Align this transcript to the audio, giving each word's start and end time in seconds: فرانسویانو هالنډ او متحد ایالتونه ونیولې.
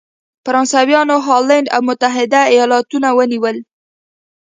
فرانسویانو 0.45 1.15
هالنډ 1.27 1.65
او 1.75 1.81
متحد 1.87 2.31
ایالتونه 2.53 3.07
ونیولې. 3.17 3.61